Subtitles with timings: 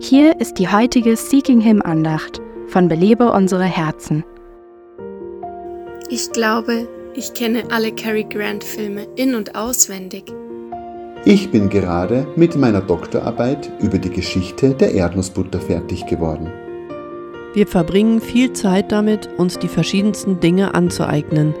[0.00, 4.24] Hier ist die heutige Seeking Him Andacht von Belebe unsere Herzen.
[6.08, 10.24] Ich glaube, ich kenne alle Cary Grant Filme in und auswendig.
[11.26, 16.50] Ich bin gerade mit meiner Doktorarbeit über die Geschichte der Erdnussbutter fertig geworden.
[17.52, 21.54] Wir verbringen viel Zeit damit, uns die verschiedensten Dinge anzueignen.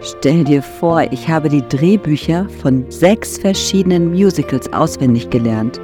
[0.00, 5.80] Stell dir vor, ich habe die Drehbücher von sechs verschiedenen Musicals auswendig gelernt.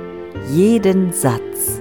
[0.50, 1.80] Jeden Satz.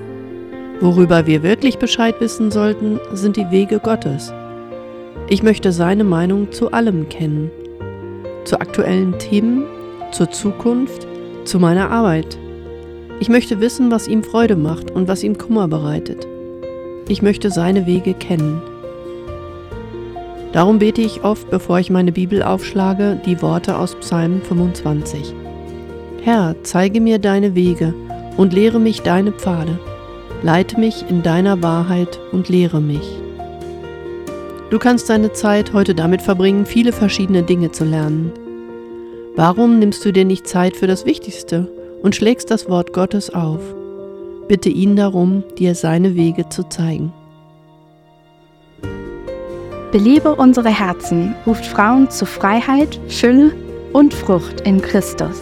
[0.82, 4.32] Worüber wir wirklich Bescheid wissen sollten, sind die Wege Gottes.
[5.29, 7.50] Ich möchte seine Meinung zu allem kennen.
[8.46, 9.64] Zu aktuellen Themen,
[10.11, 11.07] zur Zukunft,
[11.43, 12.38] zu meiner Arbeit.
[13.19, 16.28] Ich möchte wissen, was ihm Freude macht und was ihm Kummer bereitet.
[17.07, 18.61] Ich möchte seine Wege kennen.
[20.54, 25.33] Darum bete ich oft, bevor ich meine Bibel aufschlage, die Worte aus Psalm 25.
[26.21, 27.93] Herr, zeige mir deine Wege
[28.37, 29.79] und lehre mich deine Pfade.
[30.43, 33.21] Leite mich in deiner Wahrheit und lehre mich.
[34.69, 38.31] Du kannst deine Zeit heute damit verbringen, viele verschiedene Dinge zu lernen.
[39.35, 43.61] Warum nimmst du dir nicht Zeit für das Wichtigste und schlägst das Wort Gottes auf?
[44.47, 47.13] Bitte ihn darum, dir seine Wege zu zeigen.
[49.91, 53.51] Belebe unsere Herzen ruft Frauen zu Freiheit, Fülle
[53.91, 55.41] und Frucht in Christus.